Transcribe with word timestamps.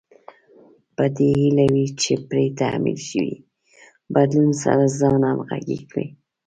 په 0.95 1.03
دې 1.17 1.29
هيله 1.41 1.65
وي 1.73 1.85
چې 2.01 2.13
پرې 2.29 2.45
تحمیل 2.59 2.99
شوي 3.09 3.35
بدلون 4.13 4.51
سره 4.63 4.83
ځان 4.99 5.21
همغږی 5.29 5.79
کړي. 5.89 6.07